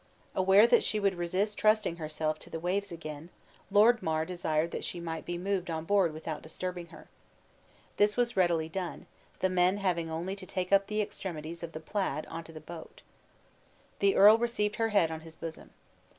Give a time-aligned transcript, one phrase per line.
[0.33, 3.29] Aware that she would resist trusting herself to the waves again,
[3.69, 7.07] Lord Mar desired that she might be moved on board without disturbing her.
[7.97, 9.05] This was readily done,
[9.41, 12.59] the men having only to take up the extremities of the plaid on to the
[12.59, 13.03] boat.
[13.99, 15.69] The earl received her head on his bosom.